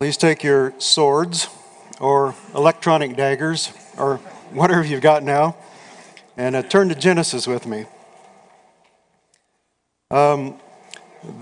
[0.00, 1.48] Please take your swords
[1.98, 4.18] or electronic daggers or
[4.52, 5.56] whatever you've got now
[6.36, 7.84] and uh, turn to Genesis with me.
[10.12, 10.54] Um,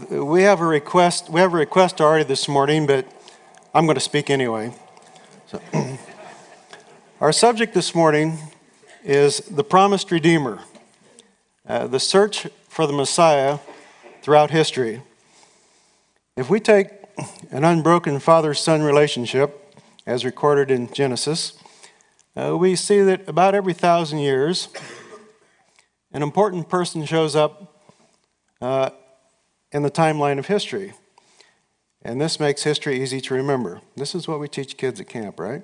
[0.08, 1.28] we have a request.
[1.28, 3.06] We have a request already this morning, but
[3.74, 4.72] I'm going to speak anyway.
[5.48, 5.60] So,
[7.20, 8.38] our subject this morning
[9.04, 10.60] is the promised Redeemer,
[11.68, 13.58] uh, the search for the Messiah
[14.22, 15.02] throughout history.
[16.38, 17.05] If we take
[17.50, 19.74] an unbroken father son relationship,
[20.06, 21.58] as recorded in Genesis,
[22.36, 24.68] uh, we see that about every thousand years,
[26.12, 27.82] an important person shows up
[28.60, 28.90] uh,
[29.72, 30.92] in the timeline of history.
[32.02, 33.80] And this makes history easy to remember.
[33.96, 35.62] This is what we teach kids at camp, right?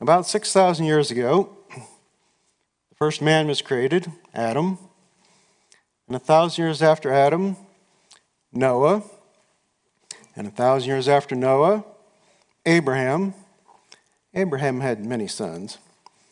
[0.00, 4.78] About 6,000 years ago, the first man was created, Adam.
[6.06, 7.56] And a thousand years after Adam,
[8.52, 9.02] Noah.
[10.36, 11.84] And a thousand years after Noah,
[12.66, 13.32] Abraham.
[14.34, 15.78] Abraham had many sons.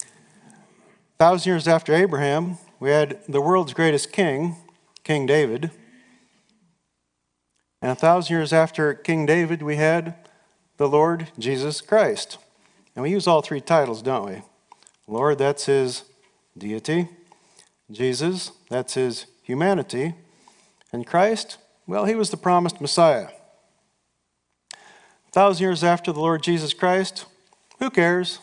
[0.02, 4.56] A thousand years after Abraham, we had the world's greatest king,
[5.04, 5.70] King David.
[7.80, 10.14] And a thousand years after King David, we had
[10.76, 12.36] the Lord Jesus Christ.
[12.94, 14.42] And we use all three titles, don't we?
[15.06, 16.04] Lord, that's his
[16.58, 17.08] deity.
[17.90, 20.14] Jesus, that's his humanity.
[20.92, 23.28] And Christ, well, he was the promised Messiah.
[25.34, 27.24] Thousand years after the Lord Jesus Christ,
[27.80, 28.38] who cares?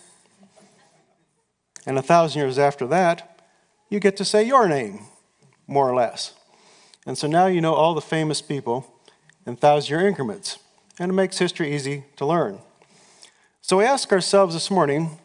[1.86, 3.40] And a thousand years after that,
[3.90, 5.00] you get to say your name,
[5.68, 6.34] more or less.
[7.06, 8.94] And so now you know all the famous people
[9.46, 10.58] in thousand year increments,
[11.00, 12.60] and it makes history easy to learn.
[13.62, 15.18] So we ask ourselves this morning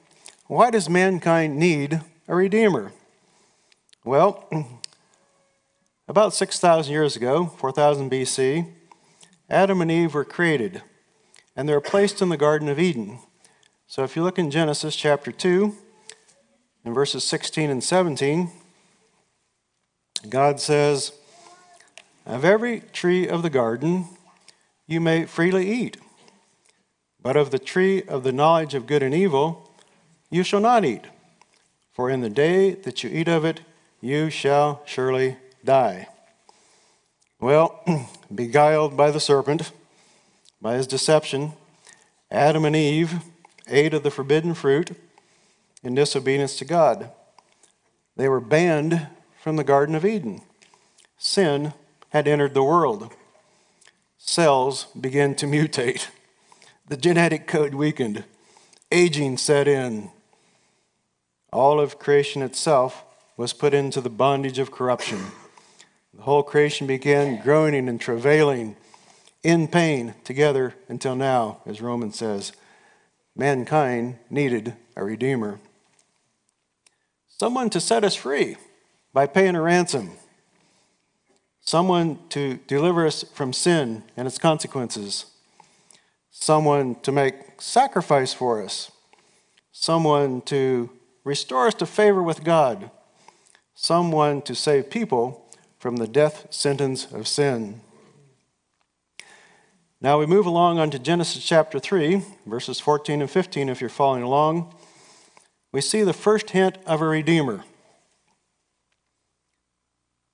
[0.46, 2.92] why does mankind need a redeemer?
[4.04, 4.48] Well,
[6.08, 8.72] about 6,000 years ago, 4000 BC,
[9.50, 10.82] Adam and Eve were created,
[11.56, 13.18] and they're placed in the Garden of Eden.
[13.86, 15.74] So if you look in Genesis chapter 2,
[16.84, 18.50] in verses 16 and 17,
[20.28, 21.12] God says,
[22.26, 24.06] Of every tree of the garden
[24.86, 25.96] you may freely eat,
[27.20, 29.72] but of the tree of the knowledge of good and evil
[30.30, 31.04] you shall not eat.
[31.92, 33.62] For in the day that you eat of it,
[34.00, 36.08] you shall surely die.
[37.40, 37.82] Well,
[38.34, 39.72] beguiled by the serpent,
[40.66, 41.52] by his deception,
[42.28, 43.22] Adam and Eve
[43.68, 44.90] ate of the forbidden fruit
[45.84, 47.12] in disobedience to God.
[48.16, 49.06] They were banned
[49.40, 50.40] from the Garden of Eden.
[51.18, 51.72] Sin
[52.08, 53.12] had entered the world.
[54.18, 56.08] Cells began to mutate.
[56.88, 58.24] The genetic code weakened.
[58.90, 60.10] Aging set in.
[61.52, 63.04] All of creation itself
[63.36, 65.26] was put into the bondage of corruption.
[66.12, 68.74] The whole creation began groaning and travailing
[69.46, 72.50] in pain together until now, as Romans says.
[73.36, 75.60] Mankind needed a Redeemer.
[77.28, 78.56] Someone to set us free
[79.12, 80.10] by paying a ransom.
[81.60, 85.26] Someone to deliver us from sin and its consequences.
[86.32, 88.90] Someone to make sacrifice for us.
[89.70, 90.90] Someone to
[91.22, 92.90] restore us to favor with God.
[93.76, 95.48] Someone to save people
[95.78, 97.80] from the death sentence of sin.
[100.00, 104.22] Now we move along onto Genesis chapter 3, verses 14 and 15, if you're following
[104.22, 104.74] along.
[105.72, 107.64] We see the first hint of a Redeemer.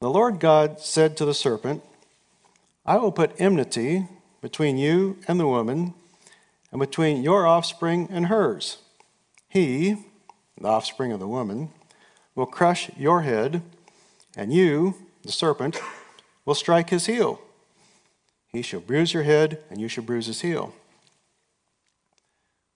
[0.00, 1.84] The Lord God said to the serpent,
[2.84, 4.08] I will put enmity
[4.40, 5.94] between you and the woman,
[6.72, 8.78] and between your offspring and hers.
[9.48, 9.96] He,
[10.60, 11.70] the offspring of the woman,
[12.34, 13.62] will crush your head,
[14.36, 15.80] and you, the serpent,
[16.44, 17.40] will strike his heel.
[18.52, 20.74] He shall bruise your head, and you shall bruise his heel.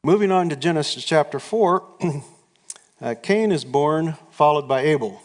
[0.03, 1.85] Moving on to Genesis chapter 4,
[3.01, 5.21] uh, Cain is born, followed by Abel.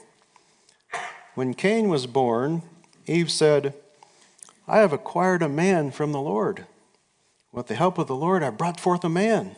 [1.36, 2.64] When Cain was born,
[3.08, 3.74] Eve said,
[4.68, 6.66] I have acquired a man from the Lord.
[7.52, 9.56] With the help of the Lord, I brought forth a man.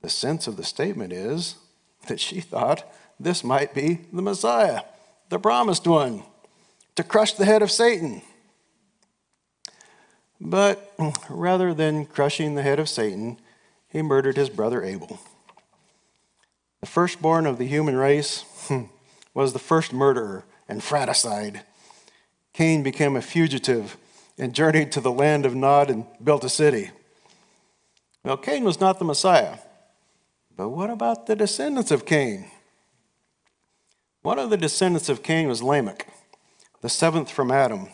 [0.00, 1.56] The sense of the statement is
[2.08, 4.82] that she thought this might be the Messiah
[5.34, 6.22] the promised one,
[6.96, 8.22] to crush the head of Satan.
[10.44, 10.92] But
[11.30, 13.38] rather than crushing the head of Satan,
[13.88, 15.18] he murdered his brother Abel.
[16.82, 18.82] The firstborn of the human race hmm,
[19.32, 21.62] was the first murderer and fratricide.
[22.52, 23.96] Cain became a fugitive
[24.36, 26.90] and journeyed to the land of Nod and built a city.
[28.22, 29.58] Well, Cain was not the Messiah.
[30.56, 32.50] But what about the descendants of Cain?
[34.20, 36.06] One of the descendants of Cain was Lamech,
[36.82, 37.88] the seventh from Adam.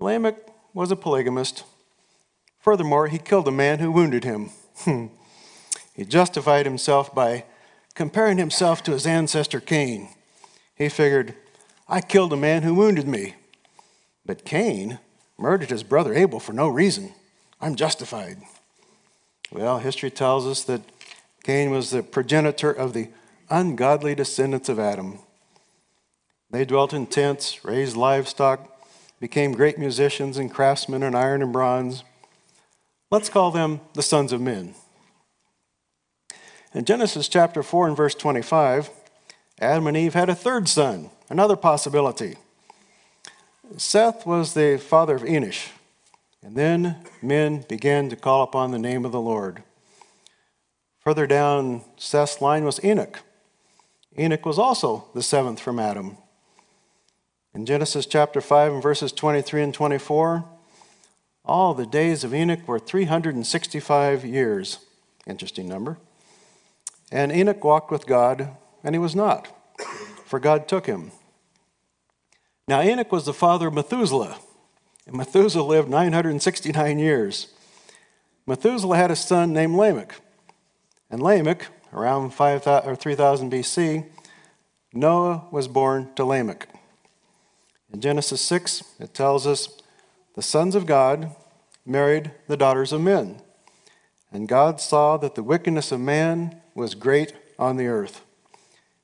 [0.00, 1.64] Lamech was a polygamist.
[2.58, 4.50] Furthermore, he killed a man who wounded him.
[4.80, 5.06] Hmm.
[5.94, 7.44] he justified himself by
[7.94, 10.08] comparing himself to his ancestor Cain.
[10.74, 11.34] He figured,
[11.88, 13.34] I killed a man who wounded me.
[14.24, 14.98] But Cain
[15.36, 17.12] murdered his brother Abel for no reason.
[17.60, 18.38] I'm justified.
[19.52, 20.82] Well, history tells us that
[21.42, 23.08] Cain was the progenitor of the
[23.50, 25.18] ungodly descendants of Adam.
[26.50, 28.79] They dwelt in tents, raised livestock,
[29.20, 32.02] became great musicians and craftsmen in iron and bronze.
[33.10, 34.74] Let's call them the sons of men.
[36.72, 38.90] In Genesis chapter 4 and verse 25,
[39.60, 42.36] Adam and Eve had a third son, another possibility.
[43.76, 45.68] Seth was the father of Enosh,
[46.42, 49.62] and then men began to call upon the name of the Lord.
[51.00, 53.20] Further down Seth's line was Enoch.
[54.18, 56.16] Enoch was also the seventh from Adam.
[57.52, 60.44] In Genesis chapter 5 and verses 23 and 24,
[61.44, 64.78] all the days of Enoch were 365 years.
[65.26, 65.98] Interesting number.
[67.10, 69.48] And Enoch walked with God, and he was not,
[70.24, 71.10] for God took him.
[72.68, 74.38] Now, Enoch was the father of Methuselah,
[75.06, 77.52] and Methuselah lived 969 years.
[78.46, 80.20] Methuselah had a son named Lamech.
[81.10, 84.06] And Lamech, around 5, or 3000 BC,
[84.92, 86.68] Noah was born to Lamech.
[87.92, 89.68] In Genesis 6, it tells us
[90.36, 91.34] the sons of God
[91.84, 93.42] married the daughters of men.
[94.32, 98.24] And God saw that the wickedness of man was great on the earth.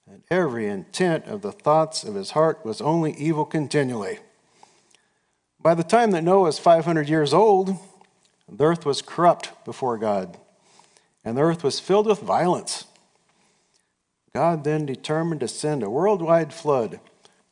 [0.08, 4.20] And every intent of the thoughts of his heart was only evil continually.
[5.60, 7.76] By the time that Noah was 500 years old,
[8.48, 10.38] the earth was corrupt before God,
[11.24, 12.84] and the earth was filled with violence.
[14.32, 17.00] God then determined to send a worldwide flood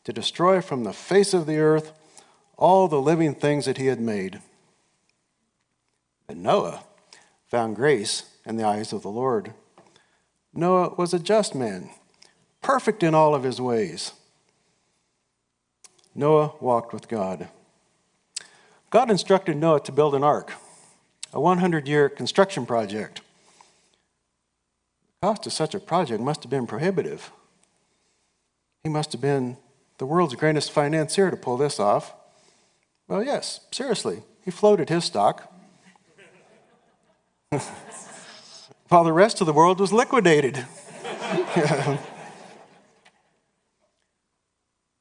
[0.04, 1.92] to destroy from the face of the earth
[2.56, 4.40] all the living things that he had made.
[6.26, 6.84] But Noah
[7.48, 9.52] found grace in the eyes of the Lord.
[10.52, 11.90] Noah was a just man,
[12.62, 14.12] perfect in all of his ways.
[16.14, 17.48] Noah walked with God.
[18.90, 20.52] God instructed Noah to build an ark,
[21.32, 23.20] a 100 year construction project.
[25.20, 27.32] The cost of such a project must have been prohibitive.
[28.84, 29.56] He must have been
[29.98, 32.14] the world's greatest financier to pull this off.
[33.06, 35.52] Well, yes, seriously, he floated his stock.
[38.88, 40.66] While the rest of the world was liquidated.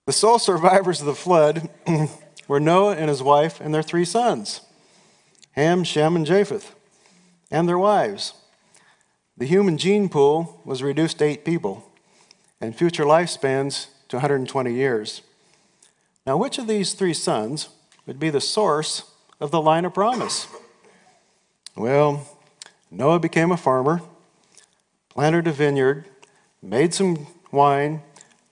[0.06, 1.70] the sole survivors of the flood
[2.48, 4.62] were Noah and his wife and their three sons
[5.52, 6.76] Ham, Shem, and Japheth,
[7.52, 8.34] and their wives.
[9.38, 11.92] The human gene pool was reduced to eight people,
[12.62, 15.24] and future lifespans to 120 years.
[16.28, 17.70] Now, which of these three sons
[18.06, 20.46] would be the source of the line of promise?
[21.76, 22.28] Well,
[22.92, 24.04] Noah became a farmer,
[25.10, 26.06] planted a vineyard,
[26.62, 28.04] made some wine,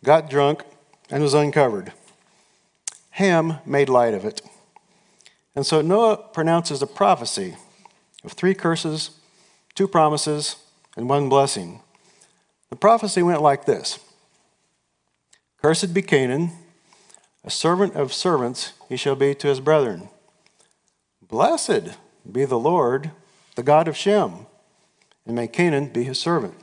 [0.03, 0.63] got drunk,
[1.11, 1.93] and was uncovered.
[3.11, 4.41] Ham made light of it.
[5.55, 7.55] And so Noah pronounces a prophecy
[8.23, 9.11] of three curses,
[9.75, 10.55] two promises,
[10.97, 11.81] and one blessing.
[12.71, 13.99] The prophecy went like this
[15.61, 16.49] Cursed be Canaan,
[17.43, 20.09] a servant of servants he shall be to his brethren.
[21.21, 21.99] Blessed
[22.29, 23.11] be the Lord,
[23.55, 24.47] the God of Shem,
[25.23, 26.55] and may Canaan be his servant.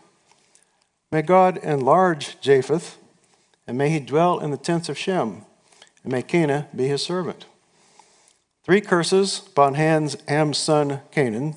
[1.12, 2.98] May God enlarge Japheth,
[3.68, 5.42] and may he dwell in the tents of Shem,
[6.02, 7.46] and may Canaan be his servant.
[8.64, 11.54] Three curses upon Ham's, Ham's son Canaan,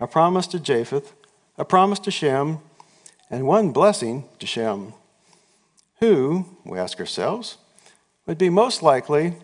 [0.00, 1.12] a promise to Japheth,
[1.58, 2.60] a promise to Shem,
[3.28, 4.94] and one blessing to Shem
[6.00, 7.56] who, we ask ourselves,
[8.26, 9.34] would be most likely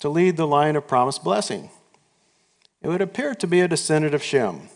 [0.00, 1.70] to lead the line of promised blessing?
[2.82, 4.68] It would appear to be a descendant of Shem.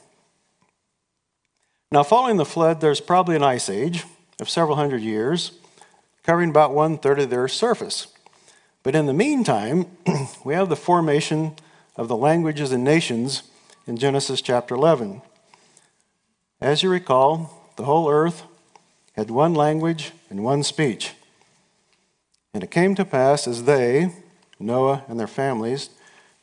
[1.90, 4.04] Now, following the flood, there's probably an ice age
[4.40, 5.52] of several hundred years,
[6.24, 8.08] covering about one third of the Earth's surface.
[8.82, 9.86] But in the meantime,
[10.44, 11.54] we have the formation
[11.96, 13.44] of the languages and nations
[13.86, 15.22] in Genesis chapter 11.
[16.60, 18.44] As you recall, the whole earth
[19.14, 21.12] had one language and one speech.
[22.54, 24.14] And it came to pass as they,
[24.58, 25.90] Noah and their families,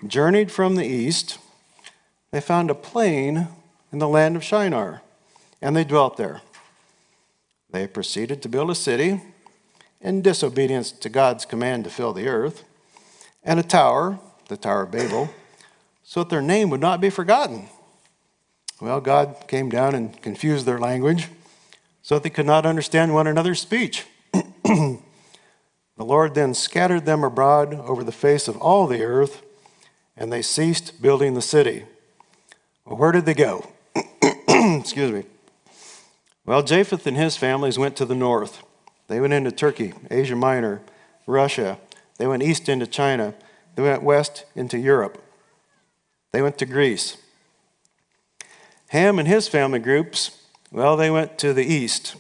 [0.06, 1.40] journeyed from the east,
[2.30, 3.48] they found a plain
[3.92, 5.02] in the land of Shinar,
[5.60, 6.42] and they dwelt there.
[7.72, 9.22] They proceeded to build a city
[10.00, 12.64] in disobedience to God's command to fill the earth,
[13.44, 14.20] and a tower,
[14.50, 15.34] the Tower of Babel,
[16.04, 17.70] so that their name would not be forgotten.
[18.80, 21.30] Well, God came down and confused their language
[22.02, 24.06] so they could not understand one another's speech.
[24.34, 25.00] the
[25.98, 29.42] Lord then scattered them abroad over the face of all the earth,
[30.16, 31.86] and they ceased building the city.
[32.86, 33.70] Well, where did they go?
[34.48, 35.24] Excuse me.
[36.46, 38.64] Well, Japheth and his families went to the north.
[39.08, 40.82] They went into Turkey, Asia Minor,
[41.28, 41.78] Russia.
[42.18, 43.34] They went east into China.
[43.76, 45.22] They went west into Europe.
[46.32, 47.18] They went to Greece.
[48.88, 50.39] Ham and his family groups,
[50.72, 52.16] well, they went to the east.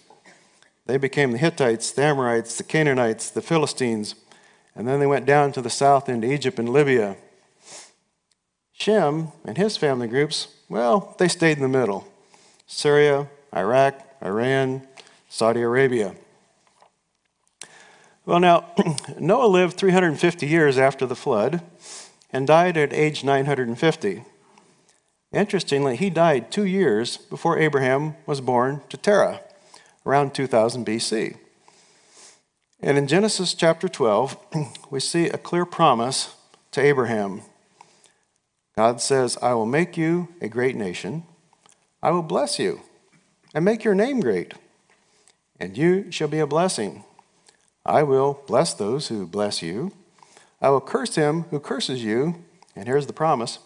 [0.85, 4.15] They became the Hittites, the Amorites, the Canaanites, the Philistines,
[4.75, 7.15] and then they went down to the south into Egypt and Libya.
[8.73, 12.07] Shem and his family groups, well, they stayed in the middle
[12.65, 14.87] Syria, Iraq, Iran,
[15.27, 16.15] Saudi Arabia.
[18.25, 18.65] Well, now,
[19.19, 21.61] Noah lived 350 years after the flood
[22.31, 24.23] and died at age 950.
[25.31, 29.41] Interestingly, he died two years before Abraham was born to Terah,
[30.05, 31.37] around 2000 BC.
[32.81, 34.37] And in Genesis chapter 12,
[34.89, 36.35] we see a clear promise
[36.71, 37.41] to Abraham.
[38.75, 41.23] God says, I will make you a great nation,
[42.01, 42.81] I will bless you
[43.53, 44.53] and make your name great,
[45.59, 47.03] and you shall be a blessing.
[47.85, 49.91] I will bless those who bless you.
[50.61, 52.35] I will curse him who curses you.
[52.75, 53.59] And here's the promise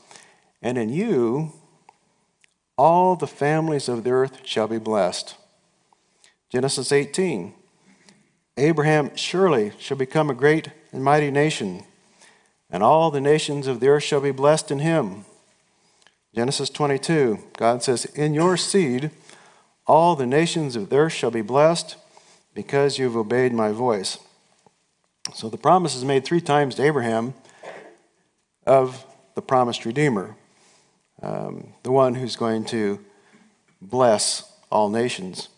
[0.63, 1.51] and in you
[2.77, 5.35] all the families of the earth shall be blessed.
[6.49, 7.53] Genesis 18
[8.57, 11.83] Abraham surely shall become a great and mighty nation,
[12.69, 15.25] and all the nations of the earth shall be blessed in him.
[16.35, 19.11] Genesis 22 God says, In your seed
[19.85, 21.97] all the nations of the earth shall be blessed
[22.53, 24.19] because you've obeyed my voice.
[25.33, 27.33] So the promise is made three times to Abraham
[28.65, 29.05] of
[29.35, 30.35] the promised Redeemer,
[31.23, 32.99] um, the one who's going to
[33.81, 35.49] bless all nations.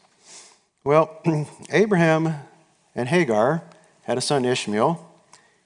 [0.83, 1.19] Well,
[1.71, 2.35] Abraham
[2.93, 3.63] and Hagar
[4.03, 5.05] had a son Ishmael.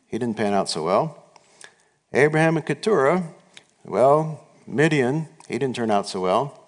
[0.08, 1.24] He didn't pan out so well.
[2.14, 3.24] Abraham and Keturah,
[3.86, 6.68] well, Midian, he didn't turn out so well.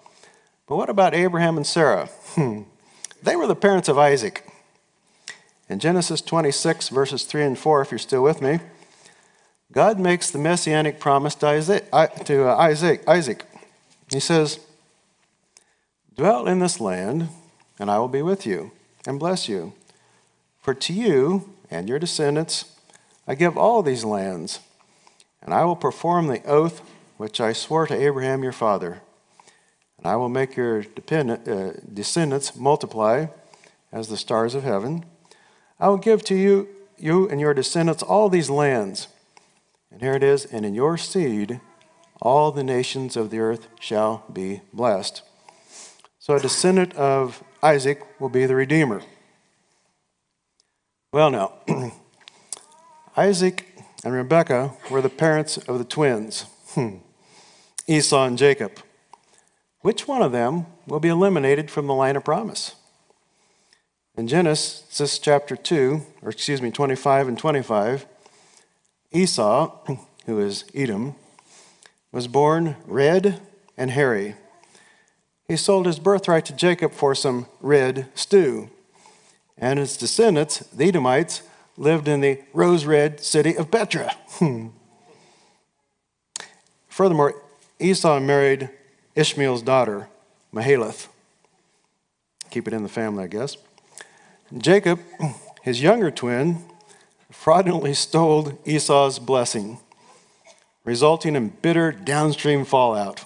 [0.68, 2.08] But what about Abraham and Sarah?
[3.22, 4.44] They were the parents of Isaac.
[5.68, 8.58] In Genesis 26, verses 3 and 4, if you're still with me,
[9.72, 11.90] God makes the messianic promise to Isaac.
[12.26, 13.44] To Isaac, Isaac.
[14.10, 14.60] He says,
[16.14, 17.28] Dwell in this land,
[17.78, 18.72] and I will be with you
[19.06, 19.72] and bless you.
[20.60, 22.76] For to you and your descendants
[23.26, 24.60] I give all these lands,
[25.40, 26.82] and I will perform the oath
[27.16, 29.00] which I swore to Abraham your father
[30.02, 33.26] and I will make your uh, descendants multiply
[33.92, 35.04] as the stars of heaven.
[35.78, 39.06] I will give to you, you and your descendants all these lands.
[39.92, 41.60] And here it is, and in your seed
[42.20, 45.22] all the nations of the earth shall be blessed.
[46.18, 49.02] So a descendant of Isaac will be the Redeemer.
[51.12, 51.54] Well, now,
[53.16, 56.46] Isaac and Rebekah were the parents of the twins.
[57.86, 58.78] Esau and Jacob.
[59.80, 62.76] Which one of them will be eliminated from the line of promise?
[64.16, 68.06] In Genesis chapter 2, or excuse me, 25 and 25,
[69.12, 71.14] Esau, who is Edom,
[72.12, 73.40] was born red
[73.76, 74.36] and hairy.
[75.46, 78.70] He sold his birthright to Jacob for some red stew.
[79.58, 81.42] And his descendants, the Edomites,
[81.76, 84.14] lived in the rose red city of Petra.
[86.88, 87.34] Furthermore,
[87.78, 88.70] Esau married
[89.14, 90.08] Ishmael's daughter,
[90.54, 91.08] Mahalath.
[92.50, 93.56] Keep it in the family, I guess.
[94.56, 95.00] Jacob,
[95.62, 96.64] his younger twin,
[97.32, 99.78] fraudulently stole Esau's blessing,
[100.84, 103.24] resulting in bitter downstream fallout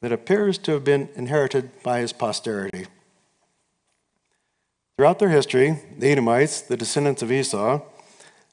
[0.00, 2.86] that appears to have been inherited by his posterity.
[4.96, 7.80] Throughout their history, the Edomites, the descendants of Esau,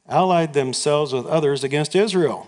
[0.07, 2.47] allied themselves with others against Israel.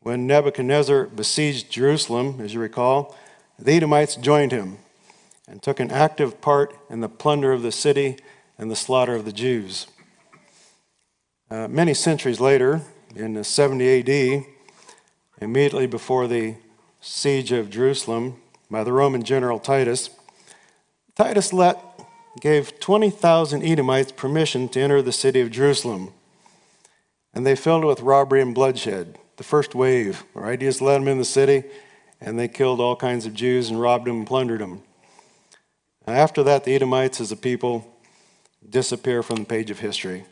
[0.00, 3.16] When Nebuchadnezzar besieged Jerusalem, as you recall,
[3.58, 4.78] the Edomites joined him
[5.46, 8.16] and took an active part in the plunder of the city
[8.58, 9.86] and the slaughter of the Jews.
[11.52, 12.80] Uh, many centuries later,
[13.14, 14.44] in 70 AD,
[15.42, 16.54] immediately before the
[17.02, 18.40] siege of Jerusalem
[18.70, 20.08] by the Roman general Titus,
[21.14, 21.78] Titus let,
[22.40, 26.14] gave 20,000 Edomites permission to enter the city of Jerusalem,
[27.34, 30.58] and they filled it with robbery and bloodshed the first wave, right?
[30.58, 31.64] He just let them in the city,
[32.18, 34.82] and they killed all kinds of Jews and robbed them and plundered them.
[36.06, 37.94] after that, the Edomites as a people
[38.66, 40.24] disappear from the page of history.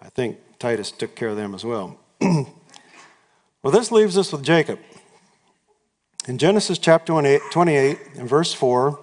[0.00, 1.98] I think Titus took care of them as well.
[2.20, 4.78] well, this leaves us with Jacob.
[6.28, 8.98] In Genesis chapter 28 and verse 4,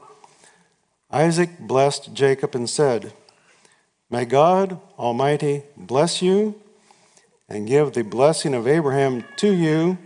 [1.09, 3.13] Isaac blessed Jacob and said,
[4.09, 6.61] May God Almighty bless you
[7.47, 9.97] and give the blessing of Abraham to you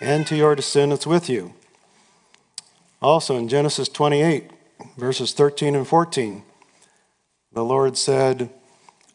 [0.00, 1.54] and to your descendants with you.
[3.02, 4.50] Also in Genesis 28,
[4.96, 6.42] verses 13 and 14,
[7.52, 8.50] the Lord said,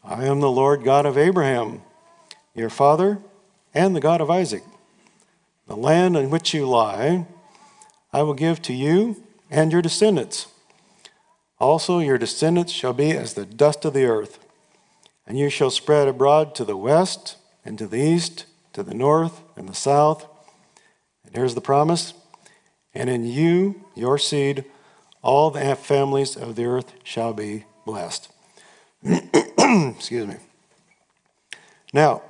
[0.08, 1.82] I am the Lord God of Abraham,
[2.54, 3.18] your father,
[3.74, 4.62] and the God of Isaac.
[5.66, 7.26] The land in which you lie,
[8.12, 10.46] I will give to you and your descendants.
[11.58, 14.38] Also, your descendants shall be as the dust of the earth,
[15.26, 19.42] and you shall spread abroad to the west and to the east, to the north
[19.56, 20.24] and the south.
[21.24, 22.14] And here's the promise
[22.94, 24.66] and in you, your seed,
[25.20, 28.30] all the families of the earth shall be blessed.
[29.04, 30.36] Excuse me.
[31.92, 32.22] Now,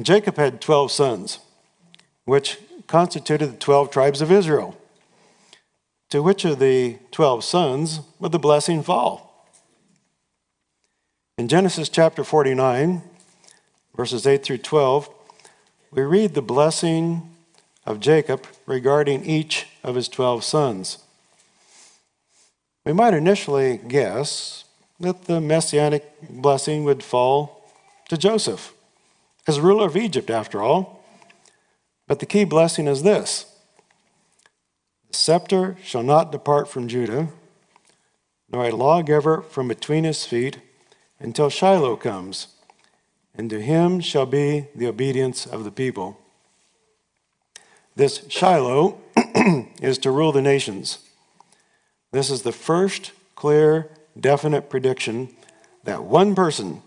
[0.00, 1.38] Jacob had 12 sons,
[2.24, 4.76] which constituted the 12 tribes of Israel.
[6.10, 9.48] To which of the 12 sons would the blessing fall?
[11.38, 13.02] In Genesis chapter 49,
[13.96, 15.08] verses 8 through 12,
[15.90, 17.34] we read the blessing
[17.84, 20.98] of Jacob regarding each of his 12 sons.
[22.84, 24.61] We might initially guess
[25.02, 27.68] that the messianic blessing would fall
[28.08, 28.72] to Joseph
[29.48, 31.04] as ruler of Egypt, after all.
[32.06, 33.46] But the key blessing is this
[35.10, 37.28] The scepter shall not depart from Judah,
[38.50, 40.58] nor a lawgiver from between his feet,
[41.18, 42.48] until Shiloh comes,
[43.34, 46.18] and to him shall be the obedience of the people.
[47.96, 49.00] This Shiloh
[49.82, 50.98] is to rule the nations.
[52.12, 55.34] This is the first clear, definite prediction
[55.84, 56.82] that one person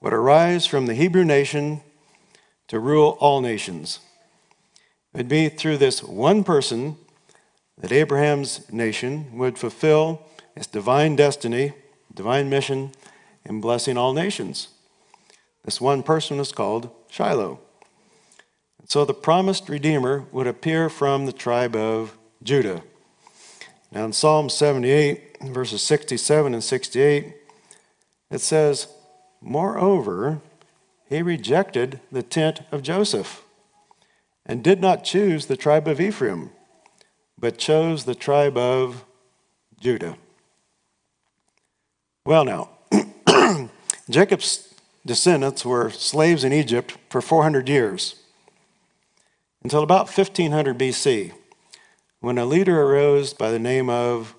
[0.00, 1.80] would arise from the Hebrew nation
[2.68, 4.00] to rule all nations.
[5.14, 6.96] It would be through this one person
[7.78, 10.22] that Abraham's nation would fulfill
[10.54, 11.72] its divine destiny,
[12.14, 12.92] divine mission,
[13.44, 14.68] in blessing all nations.
[15.64, 17.60] This one person is called Shiloh.
[18.78, 22.82] And So the promised Redeemer would appear from the tribe of Judah.
[23.92, 27.34] Now in Psalm 78, verses 67 and 68,
[28.30, 28.88] it says,
[29.40, 30.40] Moreover,
[31.08, 33.42] he rejected the tent of Joseph
[34.44, 36.50] and did not choose the tribe of Ephraim,
[37.38, 39.04] but chose the tribe of
[39.78, 40.16] Judah.
[42.24, 42.70] Well, now,
[44.10, 48.16] Jacob's descendants were slaves in Egypt for 400 years
[49.62, 51.32] until about 1500 BC,
[52.20, 54.34] when a leader arose by the name of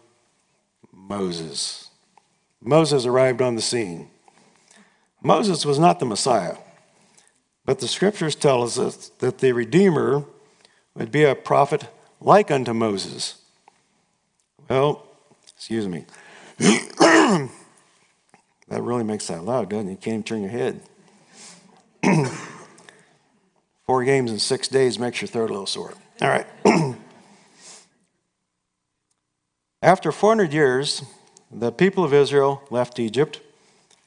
[0.92, 1.90] Moses.
[2.62, 4.10] Moses arrived on the scene.
[5.24, 6.58] Moses was not the Messiah,
[7.66, 8.76] but the scriptures tell us
[9.20, 10.26] that the Redeemer
[10.96, 11.88] would be a prophet
[12.20, 13.42] like unto Moses.
[14.70, 15.08] Well,
[15.56, 16.06] excuse me.
[16.58, 17.50] that
[18.70, 19.92] really makes that loud, doesn't it?
[19.92, 20.82] You can't even turn your head.
[23.86, 25.94] Four games in six days makes your throat a little sore.
[26.22, 26.48] All right.
[29.82, 31.04] After 400 years,
[31.52, 33.42] the people of Israel left Egypt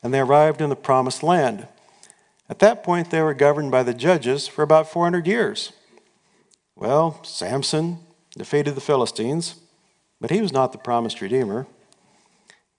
[0.03, 1.69] and they arrived in the promised land.
[2.49, 5.73] At that point, they were governed by the judges for about 400 years.
[6.75, 7.99] Well, Samson
[8.37, 9.57] defeated the Philistines,
[10.21, 11.69] but he was not the promised Redeemer.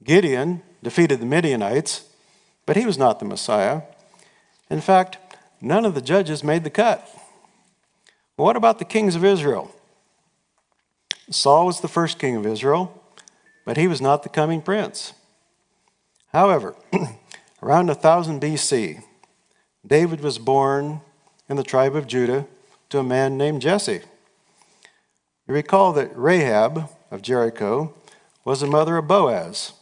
[0.04, 2.10] Gideon defeated the Midianites,
[2.66, 3.84] but he was not the Messiah.
[4.70, 5.18] In fact,
[5.62, 7.08] none of the judges made the cut.
[8.36, 9.74] what about the kings of Israel?
[11.32, 13.02] Saul was the first king of Israel,
[13.66, 15.14] but he was not the coming prince.
[16.34, 16.76] However,
[17.64, 19.04] around 1000 BC,
[19.86, 21.02] David was born
[21.50, 22.46] in the tribe of Judah
[22.90, 24.02] to a man named Jesse.
[25.48, 27.94] You recall that Rahab of Jericho
[28.44, 29.74] was the mother of Boaz.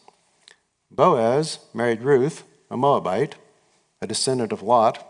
[0.92, 3.36] Boaz married Ruth, a Moabite,
[4.02, 5.06] a descendant of Lot,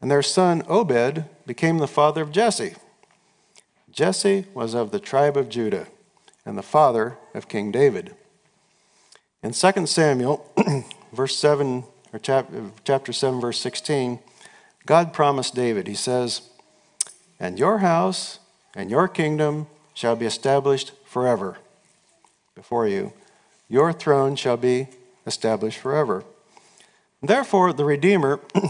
[0.00, 2.74] and their son Obed became the father of Jesse.
[3.96, 5.86] Jesse was of the tribe of Judah
[6.44, 8.14] and the father of King David.
[9.42, 10.44] In 2 Samuel,
[11.14, 11.82] verse 7,
[12.12, 14.18] or chapter 7, verse 16,
[14.84, 16.42] God promised David, He says,
[17.40, 18.38] And your house
[18.74, 21.56] and your kingdom shall be established forever
[22.54, 23.14] before you.
[23.66, 24.88] Your throne shall be
[25.26, 26.22] established forever.
[27.22, 28.40] Therefore, the Redeemer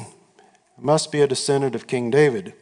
[0.78, 2.54] must be a descendant of King David.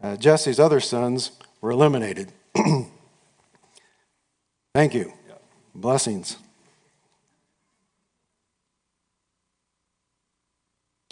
[0.00, 1.32] Uh, Jesse's other sons
[1.66, 2.32] were eliminated.
[4.72, 5.12] Thank you.
[5.74, 6.36] Blessings.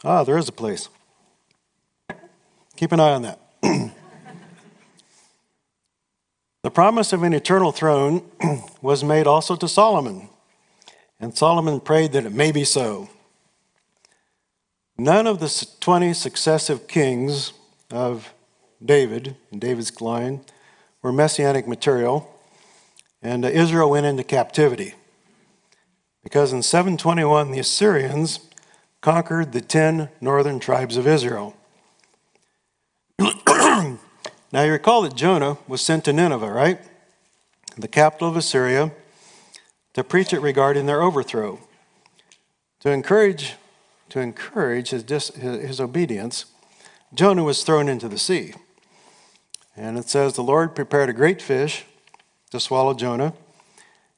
[0.04, 0.88] Ah, there is a place.
[2.76, 3.40] Keep an eye on that.
[6.62, 8.22] the promise of an eternal throne
[8.80, 10.28] was made also to Solomon,
[11.18, 13.10] and Solomon prayed that it may be so.
[14.96, 17.52] None of the 20 successive kings
[17.90, 18.33] of
[18.84, 20.44] David, and David's line,
[21.02, 22.30] were messianic material,
[23.22, 24.94] and uh, Israel went into captivity.
[26.22, 28.40] Because in 721, the Assyrians
[29.00, 31.54] conquered the 10 northern tribes of Israel.
[33.18, 33.98] now,
[34.54, 36.80] you recall that Jonah was sent to Nineveh, right?
[37.76, 38.92] The capital of Assyria,
[39.92, 41.60] to preach it regarding their overthrow.
[42.80, 43.54] To encourage,
[44.10, 46.46] to encourage his, dis, his obedience,
[47.12, 48.54] Jonah was thrown into the sea.
[49.76, 51.84] And it says, The Lord prepared a great fish
[52.50, 53.34] to swallow Jonah.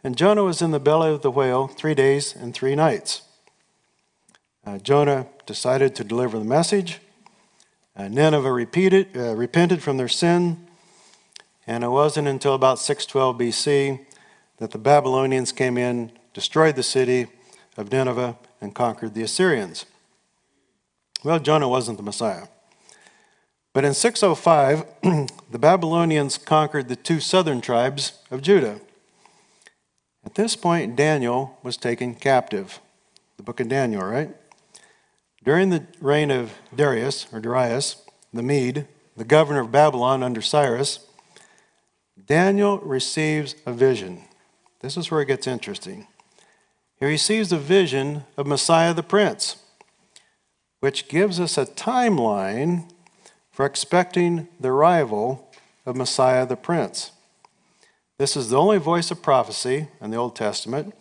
[0.05, 3.23] And Jonah was in the belly of the whale three days and three nights.
[4.65, 7.01] Uh, Jonah decided to deliver the message.
[7.97, 10.67] Uh, Nineveh repeated, uh, repented from their sin.
[11.67, 14.07] And it wasn't until about 612 BC
[14.59, 17.27] that the Babylonians came in, destroyed the city
[17.77, 19.87] of Nineveh, and conquered the Assyrians.
[21.25, 22.47] Well, Jonah wasn't the Messiah.
[23.77, 24.87] But in 605,
[25.51, 28.81] the Babylonians conquered the two southern tribes of Judah.
[30.25, 32.81] At this point, Daniel was taken captive.
[33.37, 34.35] The book of Daniel, right?
[35.45, 38.01] During the reign of Darius, or Darius,
[38.33, 41.01] the Mede, the governor of Babylon under Cyrus,
[42.25, 44.23] Daniel receives a vision.
[44.81, 46.07] This is where it gets interesting.
[46.99, 49.57] He receives a vision of Messiah the Prince,
[50.81, 52.89] which gives us a timeline
[53.57, 55.51] for expecting the arrival
[55.87, 57.13] of Messiah the Prince.
[58.19, 60.95] This is the only voice of prophecy in the Old Testament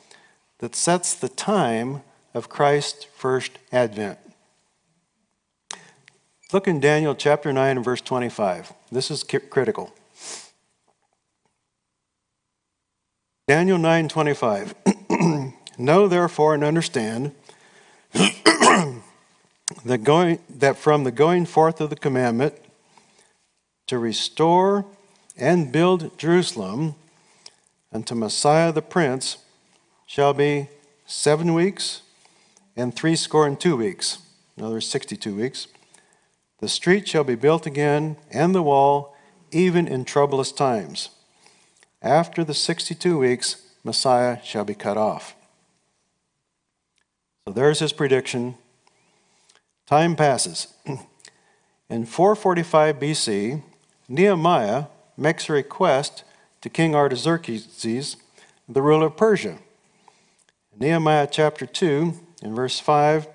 [0.60, 2.02] that sets the time
[2.34, 4.20] of Christ's first advent.
[6.54, 8.72] Look in Daniel chapter 9 and verse 25.
[8.90, 9.94] This is critical.
[13.50, 17.34] Daniel 9:25 Know therefore and understand
[19.86, 22.56] that going that from the going forth of the commandment
[23.88, 24.86] to restore
[25.38, 26.96] and build Jerusalem
[27.94, 29.38] unto Messiah the Prince
[30.08, 30.68] shall be
[31.06, 32.02] seven weeks
[32.76, 34.18] and threescore and two weeks.
[34.58, 35.68] In other words, 62 weeks.
[36.60, 39.16] The street shall be built again, and the wall,
[39.52, 41.10] even in troublous times.
[42.02, 45.36] After the 62 weeks, Messiah shall be cut off.
[47.46, 48.56] So there's his prediction.
[49.86, 50.74] Time passes.
[51.90, 53.62] In 445 BC,
[54.10, 56.24] Nehemiah makes a request
[56.62, 58.18] to King Artaxerxes,
[58.68, 59.60] the ruler of Persia.
[60.80, 63.28] Nehemiah chapter 2, in verse 5,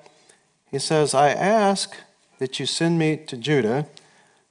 [0.71, 1.97] he says, I ask
[2.39, 3.87] that you send me to Judah,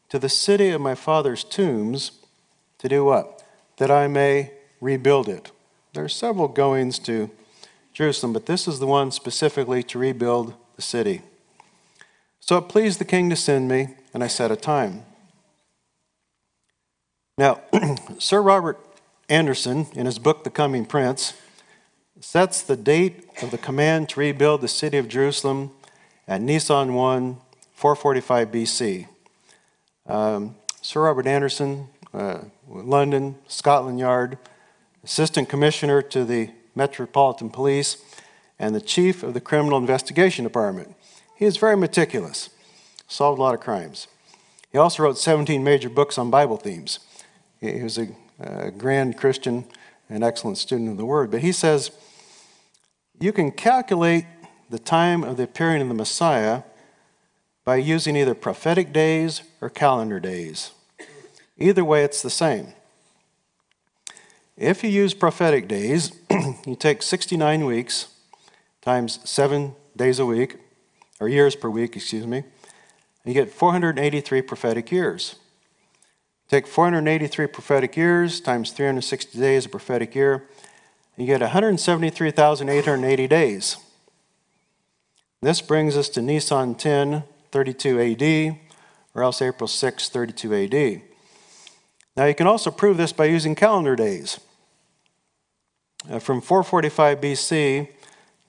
[0.10, 2.12] to the city of my father's tombs,
[2.80, 3.44] to do what?
[3.78, 5.52] That I may rebuild it.
[5.94, 7.30] There are several goings to
[7.94, 11.22] Jerusalem, but this is the one specifically to rebuild the city.
[12.50, 15.04] So it pleased the king to send me, and I set a time.
[17.38, 17.62] Now,
[18.18, 18.80] Sir Robert
[19.30, 21.36] Anderson, in his book, The Coming Prince,
[22.20, 25.70] sets the date of the command to rebuild the city of Jerusalem
[26.28, 27.38] at Nisan 1,
[27.76, 29.08] 445 BC.
[30.08, 34.40] Um, Sir Robert Anderson, uh, London, Scotland Yard,
[35.04, 38.04] Assistant Commissioner to the Metropolitan Police,
[38.58, 40.96] and the Chief of the Criminal Investigation Department.
[41.40, 42.50] He was very meticulous,
[43.08, 44.10] solved a lot of crimes.
[44.74, 47.00] He also wrote 17 major books on Bible themes.
[47.62, 48.10] He was a,
[48.42, 49.64] a grand Christian,
[50.10, 51.32] an excellent student of the Word.
[51.32, 51.92] But he says,
[53.22, 54.26] you can calculate
[54.70, 56.64] the time of the appearing of the Messiah
[57.64, 60.72] by using either prophetic days or calendar days.
[61.58, 62.74] Either way, it's the same.
[64.58, 66.12] If you use prophetic days,
[66.66, 68.08] you take 69 weeks
[68.82, 70.58] times seven days a week,
[71.20, 72.44] or years per week, excuse me,
[73.26, 75.36] you get 483 prophetic years.
[76.48, 80.48] Take 483 prophetic years times 360 days a prophetic year,
[81.20, 83.78] you get 173,880 days.
[85.42, 88.58] This brings us to Nisan 10, 32 AD,
[89.14, 91.02] or else April 6, 32 AD.
[92.16, 94.40] Now, you can also prove this by using calendar days.
[96.10, 97.90] Uh, from 445 BC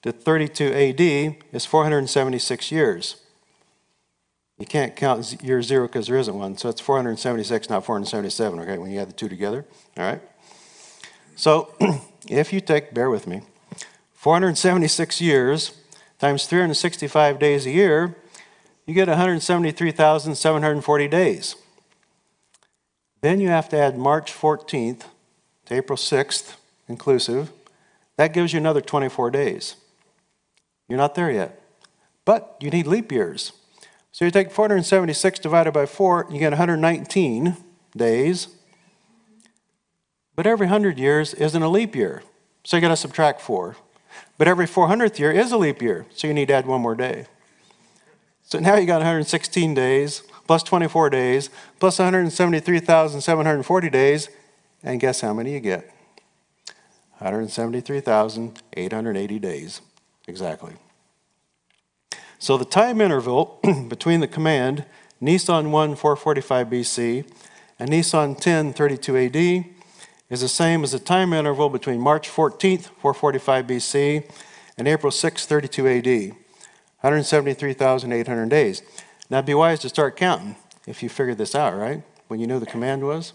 [0.03, 1.01] to 32 AD
[1.53, 3.17] is 476 years.
[4.59, 8.79] You can't count year zero because there isn't one, so it's 476, not 477, okay,
[8.79, 9.65] when you add the two together,
[9.97, 10.23] all right?
[11.35, 11.75] So,
[12.29, 13.41] if you take, bear with me,
[14.15, 15.73] 476 years
[16.19, 18.17] times 365 days a year
[18.91, 21.55] you get 173,740 days.
[23.21, 25.05] Then you have to add March 14th
[25.67, 26.57] to April 6th,
[26.89, 27.53] inclusive.
[28.17, 29.77] That gives you another 24 days.
[30.91, 31.59] You're not there yet.
[32.27, 33.53] But you need leap years.
[34.13, 37.57] So you take 476 divided by 4, you get 119
[37.97, 38.49] days.
[40.35, 42.25] But every 100 years isn't a leap year,
[42.65, 43.77] so you got to subtract 4.
[44.37, 46.97] But every 400th year is a leap year, so you need to add one more
[46.97, 47.27] day.
[48.43, 54.29] So now you got 116 days, plus 24 days, plus 173,740 days,
[54.83, 55.89] and guess how many you get?
[57.19, 59.81] 173,880 days,
[60.27, 60.75] exactly.
[62.39, 64.87] So the time interval between the command
[65.21, 67.33] Nisan 1 445 BC
[67.79, 69.65] and Nisan 10 32 AD
[70.31, 74.31] is the same as the time interval between March 14th 445 BC
[74.79, 76.07] and April 6 32 AD,
[77.01, 78.83] 173,800 days.
[79.29, 80.57] Now it'd be wise to start counting
[80.87, 82.03] if you figured this out, right?
[82.29, 83.35] When you knew the command was.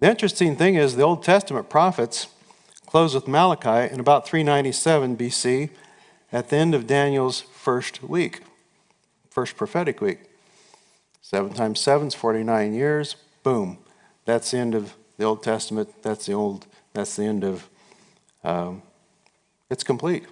[0.00, 2.26] The interesting thing is the Old Testament prophets
[2.90, 5.70] close with Malachi in about 397 BC
[6.32, 8.40] at the end of Daniel's first week,
[9.30, 10.18] first prophetic week.
[11.22, 13.14] Seven times seven is 49 years.
[13.44, 13.78] Boom.
[14.24, 16.02] That's the end of the Old Testament.
[16.02, 16.66] That's the old.
[16.92, 17.68] That's the end of.
[18.42, 18.82] Um,
[19.70, 20.24] it's complete.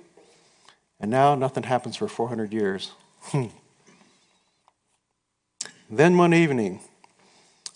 [0.98, 2.90] And now nothing happens for 400 years.
[5.88, 6.80] then one evening,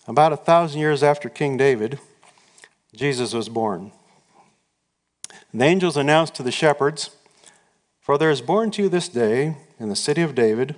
[0.08, 2.00] about a thousand years after King David,
[2.92, 3.92] Jesus was born.
[5.52, 7.10] The angels announced to the shepherds,
[8.00, 10.76] For there is born to you this day in the city of David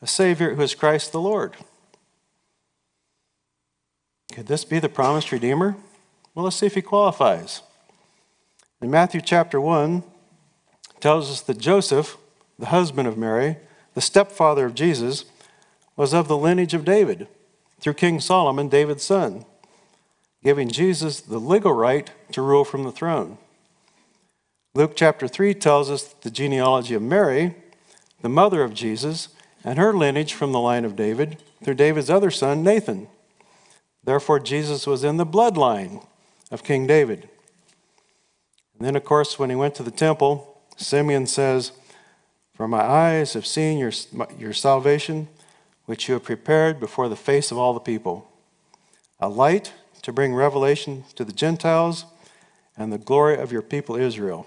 [0.00, 1.56] a Savior who is Christ the Lord.
[4.32, 5.76] Could this be the promised Redeemer?
[6.34, 7.62] Well, let's see if he qualifies.
[8.80, 10.02] In Matthew chapter 1,
[11.02, 12.16] tells us that Joseph,
[12.58, 13.56] the husband of Mary,
[13.94, 15.24] the stepfather of Jesus,
[15.96, 17.26] was of the lineage of David
[17.80, 19.44] through King Solomon, David's son,
[20.44, 23.36] giving Jesus the legal right to rule from the throne.
[24.74, 27.54] Luke chapter 3 tells us the genealogy of Mary,
[28.22, 29.28] the mother of Jesus,
[29.62, 33.08] and her lineage from the line of David through David's other son, Nathan.
[34.02, 36.06] Therefore, Jesus was in the bloodline
[36.50, 37.28] of King David.
[38.78, 41.72] And then, of course, when he went to the temple, Simeon says,
[42.54, 43.92] For my eyes have seen your,
[44.38, 45.28] your salvation,
[45.84, 48.32] which you have prepared before the face of all the people,
[49.20, 52.06] a light to bring revelation to the Gentiles
[52.74, 54.46] and the glory of your people Israel.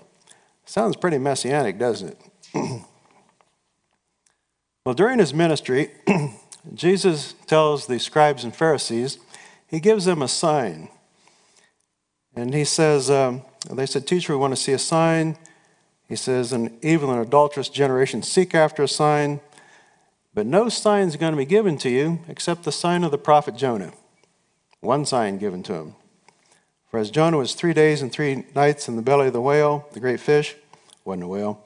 [0.65, 2.21] Sounds pretty messianic, doesn't it?
[4.85, 5.91] well, during his ministry,
[6.73, 9.19] Jesus tells the scribes and Pharisees,
[9.67, 10.89] he gives them a sign.
[12.35, 15.37] And he says, um, they said, Teacher, we want to see a sign.
[16.07, 19.39] He says, An evil and adulterous generation seek after a sign,
[20.33, 23.17] but no sign is going to be given to you except the sign of the
[23.17, 23.93] prophet Jonah.
[24.81, 25.95] One sign given to him.
[26.95, 29.85] For as Jonah was three days and three nights in the belly of the whale,
[29.91, 30.55] the great fish,
[31.03, 31.61] wasn't a whale,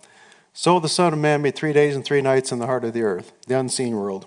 [0.53, 2.93] so the Son of Man be three days and three nights in the heart of
[2.93, 4.25] the earth, the unseen world.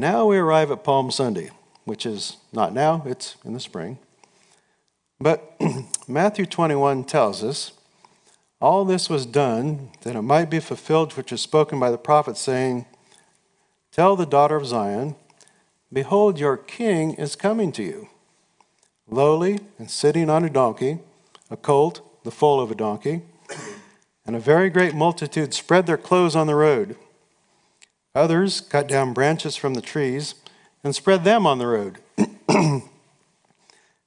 [0.00, 1.50] Now we arrive at Palm Sunday,
[1.84, 3.96] which is not now, it's in the spring.
[5.20, 5.54] But
[6.08, 7.74] Matthew 21 tells us
[8.60, 12.36] all this was done that it might be fulfilled which was spoken by the prophet,
[12.36, 12.86] saying,
[13.92, 15.14] Tell the daughter of Zion,
[15.92, 18.08] Behold, your king is coming to you
[19.08, 20.98] lowly and sitting on a donkey,
[21.50, 23.22] a colt, the foal of a donkey.
[24.26, 26.96] And a very great multitude spread their clothes on the road.
[28.14, 30.34] Others cut down branches from the trees
[30.82, 31.98] and spread them on the road.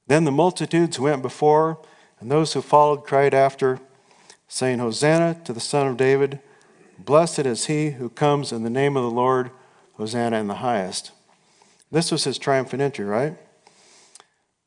[0.06, 1.78] then the multitudes went before,
[2.18, 3.80] and those who followed cried after,
[4.48, 6.40] saying, Hosanna to the Son of David.
[6.98, 9.50] Blessed is he who comes in the name of the Lord.
[9.94, 11.12] Hosanna in the highest.
[11.90, 13.36] This was his triumphant entry, right?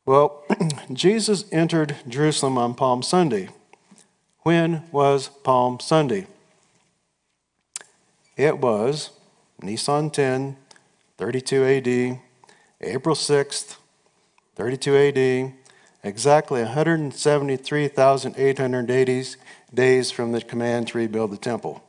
[0.05, 0.43] Well,
[0.91, 3.47] Jesus entered Jerusalem on Palm Sunday.
[4.39, 6.27] When was Palm Sunday?
[8.35, 9.11] It was
[9.61, 10.57] Nisan 10,
[11.17, 11.87] 32 AD,
[12.81, 13.77] April 6th,
[14.55, 15.53] 32 AD,
[16.03, 19.25] exactly 173,880
[19.73, 21.81] days from the command to rebuild the temple.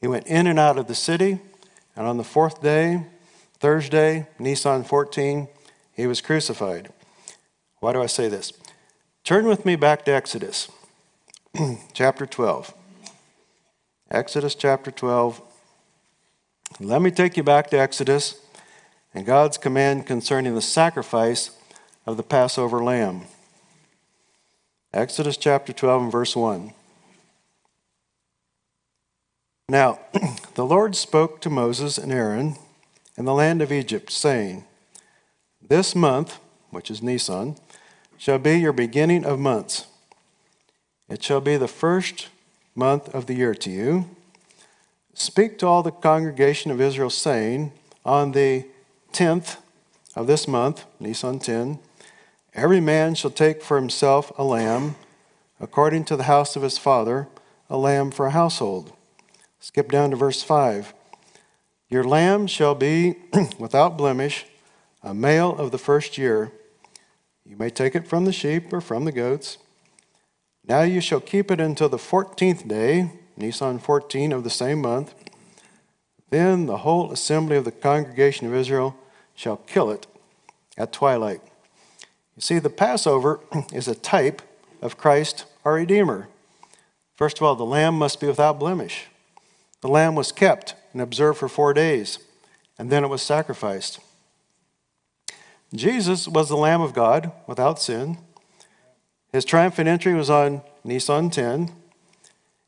[0.00, 1.38] He went in and out of the city,
[1.94, 3.06] and on the fourth day,
[3.60, 5.46] Thursday, Nisan 14,
[5.98, 6.90] he was crucified.
[7.80, 8.52] Why do I say this?
[9.24, 10.70] Turn with me back to Exodus
[11.92, 12.72] chapter 12.
[14.08, 15.42] Exodus chapter 12.
[16.78, 18.40] Let me take you back to Exodus
[19.12, 21.50] and God's command concerning the sacrifice
[22.06, 23.22] of the Passover lamb.
[24.94, 26.74] Exodus chapter 12 and verse 1.
[29.68, 29.98] Now,
[30.54, 32.54] the Lord spoke to Moses and Aaron
[33.16, 34.64] in the land of Egypt, saying,
[35.68, 36.38] This month,
[36.70, 37.56] which is Nisan,
[38.16, 39.86] shall be your beginning of months.
[41.10, 42.28] It shall be the first
[42.74, 44.06] month of the year to you.
[45.12, 47.72] Speak to all the congregation of Israel, saying,
[48.06, 48.64] On the
[49.12, 49.58] tenth
[50.16, 51.78] of this month, Nisan 10,
[52.54, 54.96] every man shall take for himself a lamb,
[55.60, 57.28] according to the house of his father,
[57.68, 58.94] a lamb for a household.
[59.60, 60.94] Skip down to verse 5.
[61.90, 63.16] Your lamb shall be
[63.58, 64.46] without blemish,
[65.02, 66.52] a male of the first year.
[67.44, 69.58] You may take it from the sheep or from the goats.
[70.66, 75.14] Now you shall keep it until the fourteenth day, Nisan 14 of the same month.
[76.30, 78.96] Then the whole assembly of the congregation of Israel
[79.34, 80.06] shall kill it
[80.76, 81.40] at twilight.
[82.36, 83.40] You see, the Passover
[83.72, 84.42] is a type
[84.82, 86.28] of Christ our Redeemer.
[87.16, 89.06] First of all, the lamb must be without blemish.
[89.80, 92.18] The lamb was kept and observed for four days,
[92.78, 94.00] and then it was sacrificed.
[95.74, 98.18] Jesus was the Lamb of God without sin.
[99.32, 101.70] His triumphant entry was on Nisan 10.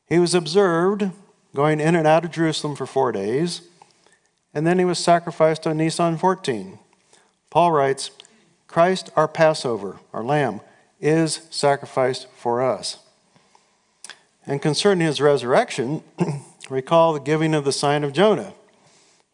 [0.07, 1.09] He was observed
[1.55, 3.61] going in and out of Jerusalem for four days,
[4.53, 6.77] and then he was sacrificed on Nisan 14.
[7.49, 8.11] Paul writes,
[8.67, 10.61] Christ, our Passover, our Lamb,
[10.99, 12.99] is sacrificed for us.
[14.45, 16.03] And concerning his resurrection,
[16.69, 18.53] recall the giving of the sign of Jonah.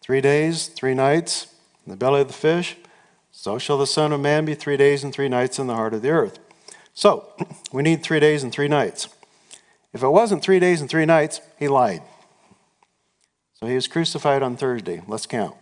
[0.01, 1.47] Three days, three nights
[1.86, 2.77] in the belly of the fish,
[3.38, 5.93] so shall the Son of Man be three days and three nights in the heart
[5.93, 6.39] of the earth.
[6.95, 7.34] So,
[7.71, 9.10] we need three days and three nights.
[9.93, 12.02] If it wasn't three days and three nights, he lied.
[13.54, 15.04] So he was crucified on Thursday.
[15.08, 15.56] Let's count.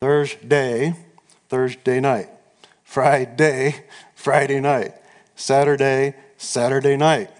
[0.00, 0.94] Thursday,
[1.50, 2.30] Thursday night.
[2.82, 4.94] Friday, Friday night.
[5.34, 7.30] Saturday, Saturday night.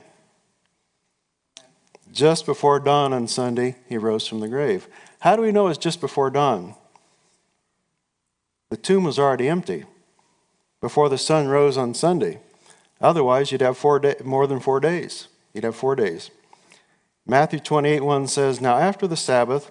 [2.12, 4.88] Just before dawn on Sunday, he rose from the grave.
[5.20, 6.74] How do we know it's just before dawn?
[8.70, 9.84] The tomb was already empty
[10.80, 12.40] before the sun rose on Sunday.
[13.00, 15.28] Otherwise, you'd have four day, more than four days.
[15.52, 16.30] You'd have four days.
[17.26, 19.70] Matthew 28 1 says, Now after the Sabbath,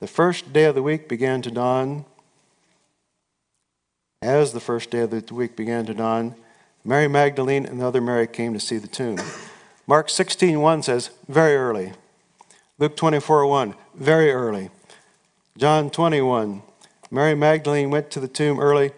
[0.00, 2.04] the first day of the week began to dawn.
[4.20, 6.34] As the first day of the week began to dawn,
[6.84, 9.18] Mary Magdalene and the other Mary came to see the tomb.
[9.86, 11.92] Mark 16 1 says, Very early.
[12.78, 14.68] Luke 24 1, very early.
[15.56, 16.62] John 21,
[17.14, 18.90] Mary Magdalene went to the tomb early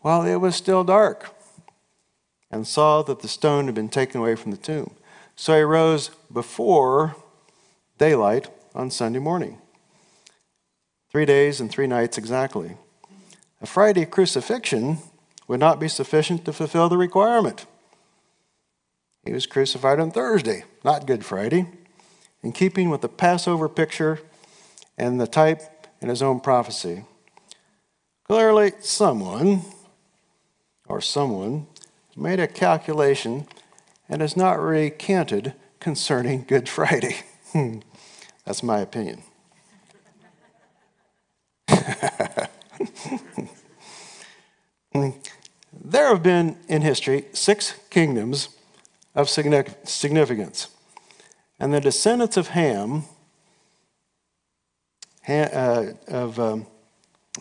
[0.00, 1.34] while it was still dark
[2.48, 4.94] and saw that the stone had been taken away from the tomb.
[5.34, 7.16] So he rose before
[7.98, 9.58] daylight on Sunday morning.
[11.10, 12.76] Three days and three nights exactly.
[13.60, 14.98] A Friday crucifixion
[15.48, 17.66] would not be sufficient to fulfill the requirement.
[19.24, 21.66] He was crucified on Thursday, not Good Friday,
[22.44, 24.20] in keeping with the Passover picture
[24.96, 27.02] and the type in his own prophecy.
[28.28, 29.62] Clearly, someone
[30.88, 31.68] or someone
[32.16, 33.46] made a calculation
[34.08, 37.18] and has not recanted concerning Good Friday.
[38.44, 39.22] That's my opinion.
[41.68, 42.48] there
[46.08, 48.48] have been in history six kingdoms
[49.14, 50.66] of significance.
[51.60, 53.04] And the descendants of Ham,
[55.28, 56.66] uh, of um,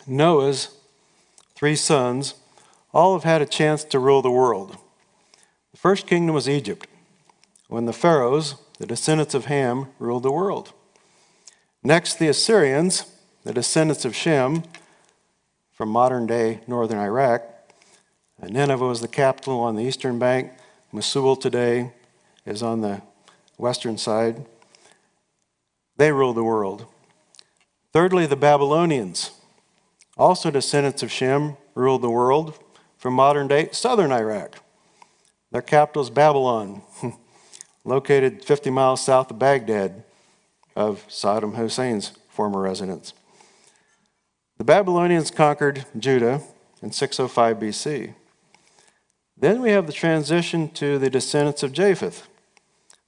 [0.08, 0.78] Noah's
[1.56, 2.36] three sons,
[2.94, 4.78] all have had a chance to rule the world.
[5.72, 6.88] The first kingdom was Egypt,
[7.68, 10.74] when the Pharaohs, the descendants of Ham, ruled the world.
[11.84, 13.06] Next, the Assyrians,
[13.44, 14.64] the descendants of Shem,
[15.72, 17.44] from modern day northern Iraq.
[18.42, 20.52] Nineveh was the capital on the eastern bank.
[20.92, 21.92] Mosul today
[22.46, 23.02] is on the
[23.58, 24.46] western side.
[25.98, 26.86] They ruled the world.
[27.92, 29.32] Thirdly, the Babylonians,
[30.18, 32.58] also descendants of Shem, ruled the world
[32.98, 34.62] from modern day southern Iraq.
[35.52, 36.82] Their capital is Babylon,
[37.84, 40.04] located 50 miles south of Baghdad,
[40.76, 43.14] of Saddam Hussein's former residence.
[44.58, 46.42] The Babylonians conquered Judah
[46.82, 48.14] in 605 BC.
[49.38, 52.28] Then we have the transition to the descendants of Japheth.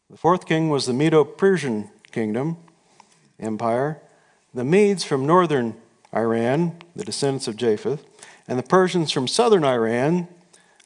[0.09, 2.57] The fourth king was the Medo Persian kingdom,
[3.39, 4.01] empire.
[4.53, 5.75] The Medes from northern
[6.15, 8.03] Iran, the descendants of Japheth
[8.47, 10.27] and the Persians from southern Iran,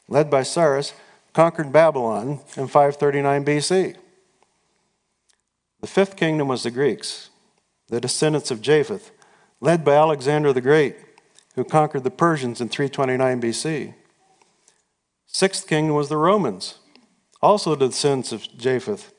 [0.08, 0.92] led by Cyrus,
[1.32, 3.96] conquered Babylon in 539 BC.
[5.80, 7.30] The fifth kingdom was the Greeks,
[7.88, 9.10] the descendants of Japheth,
[9.60, 10.96] led by Alexander the Great,
[11.54, 13.94] who conquered the Persians in 329 BC.
[15.26, 16.78] Sixth kingdom was the Romans,
[17.40, 19.12] also the descendants of Japheth,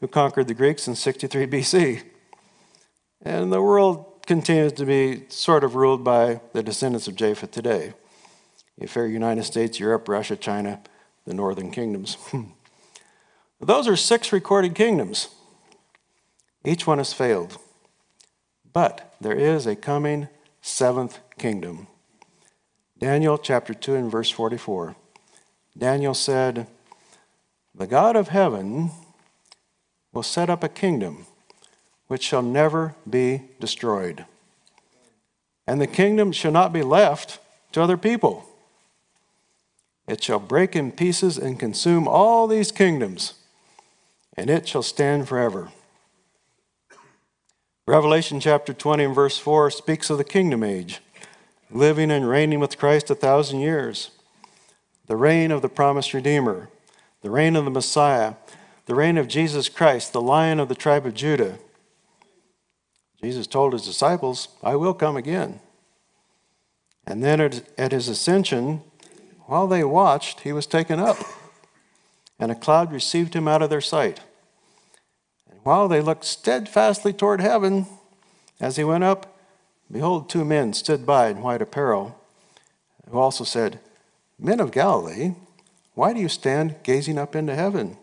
[0.00, 2.02] who conquered the Greeks in 63 BC.
[3.22, 7.94] And the world continues to be sort of ruled by the descendants of Japheth today.
[8.78, 10.80] If you're United States, Europe, Russia, China,
[11.26, 12.16] the northern kingdoms.
[13.60, 15.28] Those are six recorded kingdoms.
[16.64, 17.58] Each one has failed.
[18.72, 20.28] But there is a coming
[20.60, 21.86] seventh kingdom.
[22.98, 24.96] Daniel chapter 2 and verse 44.
[25.76, 26.66] Daniel said,
[27.74, 28.90] The God of heaven
[30.12, 31.26] will set up a kingdom
[32.08, 34.24] which shall never be destroyed.
[35.66, 37.38] And the kingdom shall not be left
[37.72, 38.44] to other people.
[40.06, 43.34] It shall break in pieces and consume all these kingdoms,
[44.36, 45.70] and it shall stand forever.
[47.86, 51.00] Revelation chapter 20 and verse 4 speaks of the kingdom age,
[51.70, 54.10] living and reigning with Christ a thousand years,
[55.06, 56.68] the reign of the promised Redeemer,
[57.22, 58.34] the reign of the Messiah,
[58.86, 61.58] the reign of Jesus Christ, the lion of the tribe of Judah.
[63.24, 65.60] Jesus told his disciples, I will come again.
[67.06, 67.40] And then
[67.78, 68.82] at his ascension,
[69.46, 71.16] while they watched, he was taken up,
[72.38, 74.20] and a cloud received him out of their sight.
[75.50, 77.86] And while they looked steadfastly toward heaven,
[78.60, 79.38] as he went up,
[79.90, 82.20] behold, two men stood by in white apparel,
[83.08, 83.80] who also said,
[84.38, 85.32] Men of Galilee,
[85.94, 87.96] why do you stand gazing up into heaven?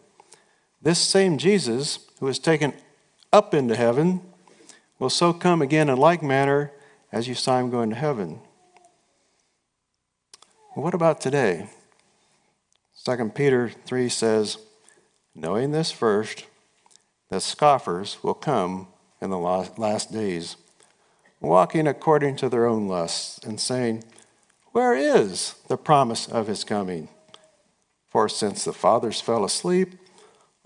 [0.82, 2.74] This same Jesus, who is taken
[3.32, 4.22] up into heaven,
[5.02, 6.72] will so come again in like manner
[7.12, 8.40] as you saw him go into heaven.
[10.76, 11.68] What about today?
[13.04, 14.60] 2 Peter 3 says,
[15.34, 16.46] Knowing this first,
[17.30, 18.90] that scoffers will come
[19.20, 20.56] in the last days,
[21.40, 24.04] walking according to their own lusts, and saying,
[24.72, 27.08] Where is the promise of his coming?
[28.08, 29.96] For since the fathers fell asleep,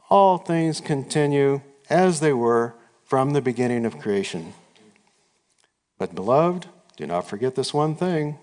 [0.09, 2.75] all things continue as they were
[3.05, 4.53] from the beginning of creation.
[5.97, 8.39] But, beloved, do not forget this one thing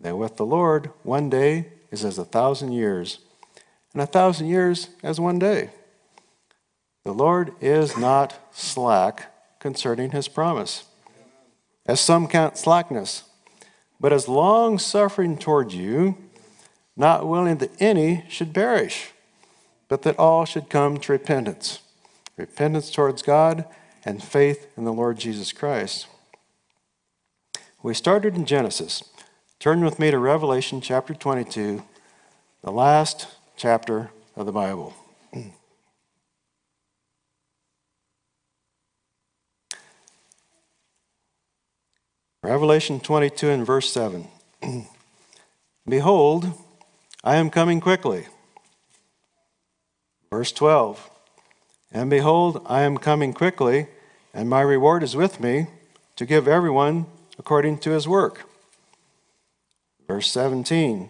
[0.00, 3.20] that with the Lord, one day is as a thousand years,
[3.92, 5.70] and a thousand years as one day.
[7.04, 9.30] The Lord is not slack
[9.60, 10.84] concerning his promise,
[11.86, 13.24] as some count slackness,
[14.00, 16.16] but as long suffering toward you,
[16.96, 19.10] not willing that any should perish,
[19.88, 21.80] but that all should come to repentance
[22.36, 23.64] repentance towards God
[24.04, 26.06] and faith in the Lord Jesus Christ.
[27.82, 29.04] We started in Genesis.
[29.58, 31.82] Turn with me to Revelation chapter 22,
[32.62, 34.94] the last chapter of the Bible.
[42.42, 44.28] Revelation 22 and verse 7.
[45.88, 46.52] Behold,
[47.22, 48.26] I am coming quickly.
[50.30, 51.10] Verse 12.
[51.94, 53.86] And behold, I am coming quickly,
[54.34, 55.68] and my reward is with me
[56.16, 57.06] to give everyone
[57.38, 58.48] according to his work.
[60.08, 61.08] Verse 17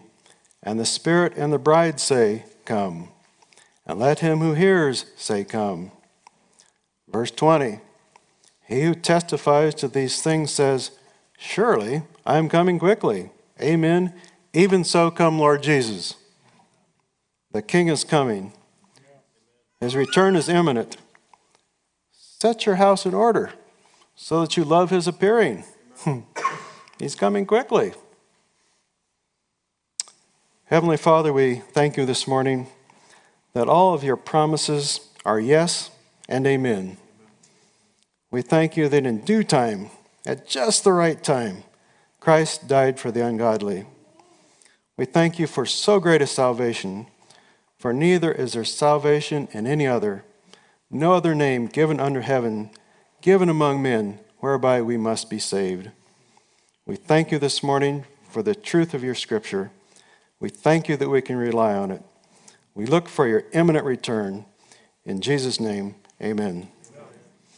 [0.61, 3.09] And the Spirit and the bride say, Come.
[3.87, 5.91] And let him who hears say, Come.
[7.09, 7.79] Verse 20
[8.67, 10.91] He who testifies to these things says,
[11.35, 13.31] Surely I am coming quickly.
[13.59, 14.13] Amen.
[14.53, 16.13] Even so, come, Lord Jesus.
[17.51, 18.53] The King is coming.
[19.79, 20.97] His return is imminent.
[22.11, 23.53] Set your house in order
[24.15, 25.63] so that you love his appearing.
[26.99, 27.93] He's coming quickly.
[30.65, 32.67] Heavenly Father, we thank you this morning
[33.53, 35.91] that all of your promises are yes
[36.27, 36.97] and amen.
[38.31, 39.89] We thank you that in due time,
[40.25, 41.63] at just the right time,
[42.19, 43.85] Christ died for the ungodly.
[44.97, 47.07] We thank you for so great a salvation,
[47.77, 50.23] for neither is there salvation in any other,
[50.89, 52.69] no other name given under heaven,
[53.21, 55.89] given among men, whereby we must be saved.
[56.85, 59.71] We thank you this morning for the truth of your scripture.
[60.39, 62.03] We thank you that we can rely on it.
[62.75, 64.45] We look for your imminent return.
[65.05, 66.67] In Jesus' name, amen.